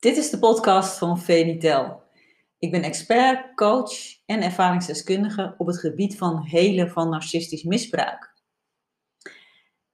[0.00, 2.02] Dit is de podcast van Venitel.
[2.58, 3.92] Ik ben expert, coach
[4.26, 8.34] en ervaringsdeskundige op het gebied van helen van narcistisch misbruik.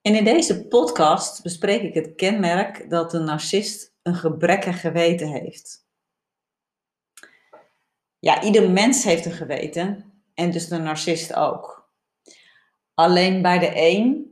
[0.02, 5.86] En in deze podcast bespreek ik het kenmerk dat een narcist een gebrekkig geweten heeft.
[8.18, 11.90] Ja, ieder mens heeft een geweten en dus de narcist ook.
[12.94, 14.30] Alleen bij de een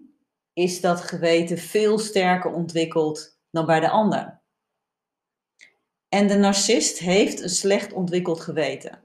[0.53, 4.43] is dat geweten veel sterker ontwikkeld dan bij de ander.
[6.15, 9.03] En de narcist heeft een slecht ontwikkeld geweten.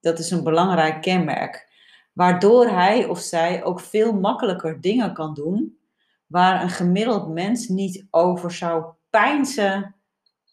[0.00, 1.68] Dat is een belangrijk kenmerk,
[2.12, 5.78] waardoor hij of zij ook veel makkelijker dingen kan doen
[6.26, 9.94] waar een gemiddeld mens niet over zou pijnzen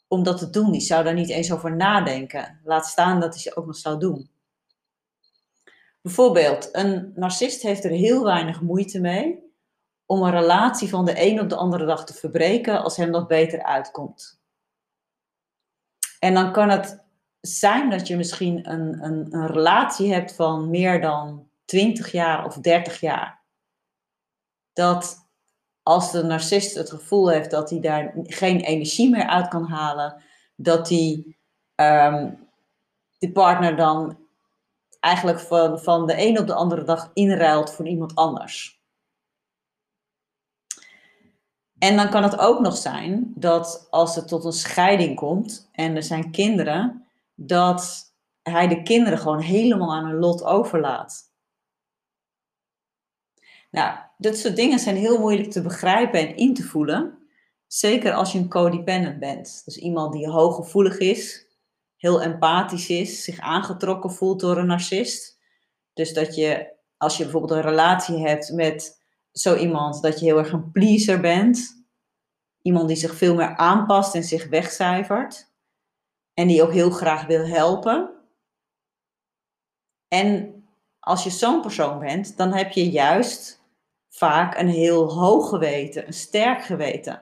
[0.08, 0.72] om dat te doen.
[0.72, 2.60] Die zou daar niet eens over nadenken.
[2.64, 4.30] Laat staan dat hij ze ook nog zou doen.
[6.02, 9.54] Bijvoorbeeld, een narcist heeft er heel weinig moeite mee
[10.06, 13.28] om een relatie van de een op de andere dag te verbreken als hem dat
[13.28, 14.39] beter uitkomt.
[16.20, 17.06] En dan kan het
[17.42, 22.56] zijn dat je misschien een, een, een relatie hebt van meer dan 20 jaar of
[22.56, 23.44] 30 jaar.
[24.74, 25.28] Dat
[25.84, 30.24] als de narcist het gevoel heeft dat hij daar geen energie meer uit kan halen,
[30.56, 31.38] dat hij
[31.76, 32.48] um,
[33.18, 34.18] de partner dan
[35.00, 38.79] eigenlijk van, van de een op de andere dag inruilt voor iemand anders.
[41.80, 45.96] En dan kan het ook nog zijn dat als het tot een scheiding komt en
[45.96, 51.28] er zijn kinderen, dat hij de kinderen gewoon helemaal aan hun lot overlaat.
[53.72, 57.18] Nou, dit soort dingen zijn heel moeilijk te begrijpen en in te voelen.
[57.68, 59.62] Zeker als je een codependent bent.
[59.66, 61.48] Dus iemand die hooggevoelig is,
[61.98, 65.40] heel empathisch is, zich aangetrokken voelt door een narcist.
[65.94, 68.99] Dus dat je, als je bijvoorbeeld een relatie hebt met
[69.40, 71.86] zo iemand dat je heel erg een pleaser bent.
[72.62, 75.52] Iemand die zich veel meer aanpast en zich wegcijfert.
[76.34, 78.10] En die ook heel graag wil helpen.
[80.08, 80.64] En
[81.00, 83.62] als je zo'n persoon bent, dan heb je juist
[84.10, 87.22] vaak een heel hoog geweten, een sterk geweten.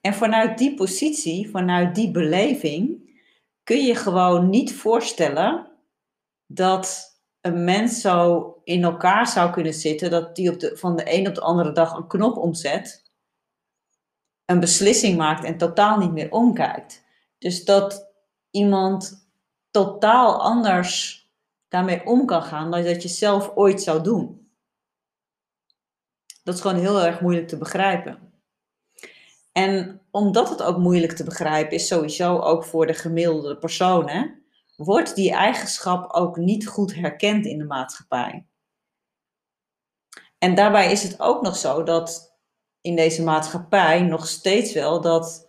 [0.00, 3.06] En vanuit die positie, vanuit die beleving,
[3.64, 5.70] kun je gewoon niet voorstellen
[6.46, 7.17] dat
[7.48, 11.28] een mens zo in elkaar zou kunnen zitten, dat die op de, van de een
[11.28, 13.10] op de andere dag een knop omzet,
[14.44, 17.04] een beslissing maakt en totaal niet meer omkijkt.
[17.38, 18.12] Dus dat
[18.50, 19.28] iemand
[19.70, 21.18] totaal anders
[21.68, 24.50] daarmee om kan gaan dan dat je zelf ooit zou doen.
[26.44, 28.32] Dat is gewoon heel erg moeilijk te begrijpen.
[29.52, 34.26] En omdat het ook moeilijk te begrijpen is, sowieso ook voor de gemiddelde persoon, hè,
[34.84, 38.46] wordt die eigenschap ook niet goed herkend in de maatschappij.
[40.38, 42.36] En daarbij is het ook nog zo dat
[42.80, 45.48] in deze maatschappij nog steeds wel dat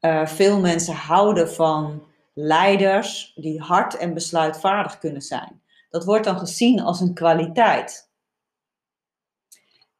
[0.00, 5.62] uh, veel mensen houden van leiders die hard en besluitvaardig kunnen zijn.
[5.90, 8.10] Dat wordt dan gezien als een kwaliteit.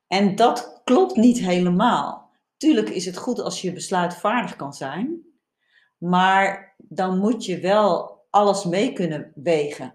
[0.06, 2.30] En dat klopt niet helemaal.
[2.56, 5.26] Tuurlijk is het goed als je besluitvaardig kan zijn,
[5.98, 9.94] maar dan moet je wel alles mee kunnen wegen.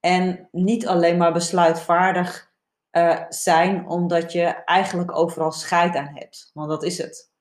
[0.00, 2.52] En niet alleen maar besluitvaardig
[2.92, 6.50] uh, zijn omdat je eigenlijk overal scheid aan hebt.
[6.52, 7.32] Want dat is het.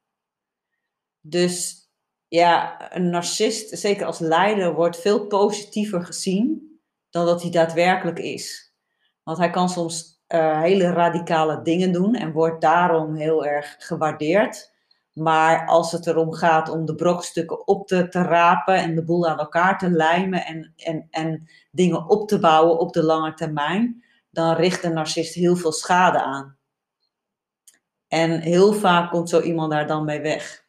[1.22, 1.85] Dus
[2.28, 6.79] ja, een narcist, zeker als leider, wordt veel positiever gezien
[7.09, 8.74] dan dat hij daadwerkelijk is.
[9.24, 14.75] Want hij kan soms uh, hele radicale dingen doen en wordt daarom heel erg gewaardeerd.
[15.18, 19.40] Maar als het erom gaat om de brokstukken op te, rapen en de boel aan
[19.40, 24.56] elkaar te lijmen en, en, en dingen op te bouwen op de lange termijn, dan
[24.56, 26.58] richt een narcist heel veel schade aan.
[28.08, 30.66] En heel vaak komt zo iemand daar dan mee weg.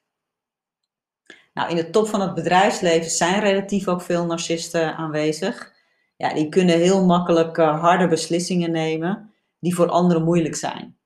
[1.55, 5.73] Nou, in de top van het bedrijfsleven zijn relatief ook veel narcisten aanwezig.
[6.17, 10.98] Ja, die kunnen heel makkelijk uh, harde beslissingen nemen die voor anderen moeilijk zijn.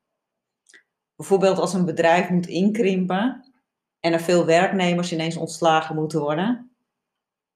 [1.22, 3.52] Bijvoorbeeld als een bedrijf moet inkrimpen
[4.00, 6.76] en er veel werknemers ineens ontslagen moeten worden.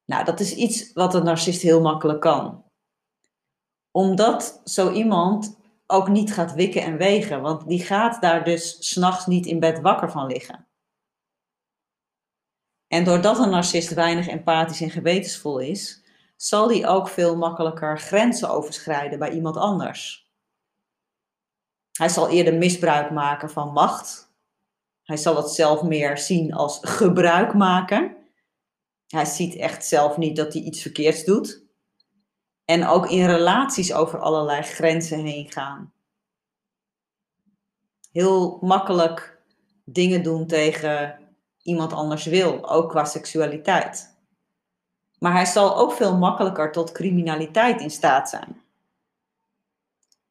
[0.05, 2.65] Nou, dat is iets wat een narcist heel makkelijk kan.
[3.91, 9.27] Omdat zo iemand ook niet gaat wikken en wegen, want die gaat daar dus s'nachts
[9.27, 10.67] niet in bed wakker van liggen.
[12.89, 16.05] En doordat een narcist weinig empathisch en gewetensvol is,
[16.37, 20.26] zal hij ook veel makkelijker grenzen overschrijden bij iemand anders.
[21.97, 24.35] Hij zal eerder misbruik maken van macht.
[25.03, 28.17] Hij zal het zelf meer zien als gebruik maken.
[29.07, 31.65] Hij ziet echt zelf niet dat hij iets verkeerds doet.
[32.65, 35.93] En ook in relaties over allerlei grenzen heen gaan.
[38.13, 39.43] Heel makkelijk
[39.85, 41.19] dingen doen tegen
[41.63, 44.17] iemand anders wil, ook qua seksualiteit.
[45.19, 48.63] Maar hij zal ook veel makkelijker tot criminaliteit in staat zijn.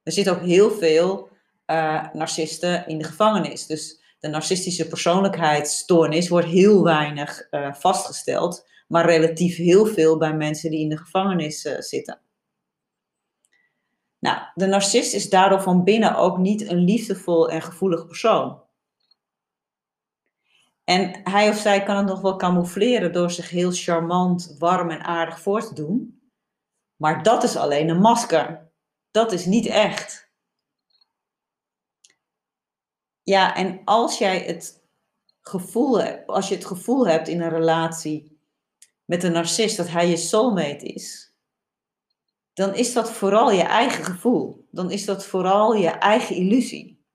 [0.03, 1.29] Er zit ook heel veel
[1.67, 3.65] uh, narcisten in de gevangenis.
[3.65, 10.69] Dus de narcistische persoonlijkheidsstoornis wordt heel weinig uh, vastgesteld, maar relatief heel veel bij mensen
[10.69, 12.19] die in de gevangenis uh, zitten.
[14.19, 18.63] Nou, de narcist is daardoor van binnen ook niet een liefdevol en gevoelig persoon.
[20.83, 25.03] En hij of zij kan het nog wel camoufleren door zich heel charmant, warm en
[25.03, 26.21] aardig voor te doen.
[26.95, 28.71] Maar dat is alleen een masker.
[29.11, 30.31] Dat is niet echt.
[33.25, 34.83] Ja, en als jij het
[35.41, 38.39] gevoel hebt, als je het gevoel hebt in een relatie
[39.05, 41.33] met een narcist dat hij je soulmate is,
[42.53, 44.67] dan is dat vooral je eigen gevoel.
[44.71, 47.05] Dan is dat vooral je eigen illusie.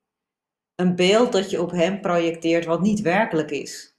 [0.75, 3.97] Een beeld dat je op hem projecteert wat niet werkelijk is.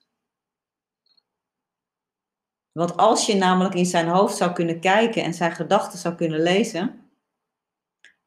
[2.72, 6.40] Want als je namelijk in zijn hoofd zou kunnen kijken en zijn gedachten zou kunnen
[6.40, 7.12] lezen,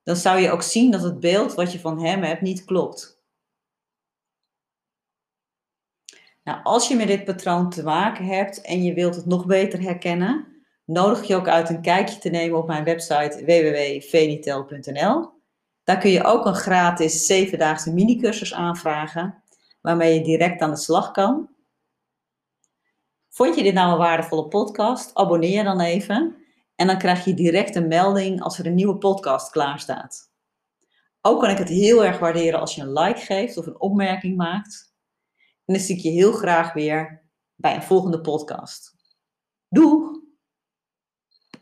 [0.02, 3.13] dan zou je ook zien dat het beeld wat je van hem hebt niet klopt.
[6.44, 9.80] Nou, als je met dit patroon te maken hebt en je wilt het nog beter
[9.80, 10.46] herkennen,
[10.84, 15.32] nodig je ook uit een kijkje te nemen op mijn website www.venitel.nl.
[15.84, 19.42] Daar kun je ook een gratis 7-daagse minicursus aanvragen,
[19.80, 21.48] waarmee je direct aan de slag kan.
[23.28, 25.14] Vond je dit nou een waardevolle podcast?
[25.14, 26.36] Abonneer je dan even
[26.76, 30.32] en dan krijg je direct een melding als er een nieuwe podcast klaar staat.
[31.20, 34.36] Ook kan ik het heel erg waarderen als je een like geeft of een opmerking
[34.36, 34.93] maakt.
[35.64, 38.94] En dan zie ik je heel graag weer bij een volgende podcast.
[39.68, 40.13] Doei!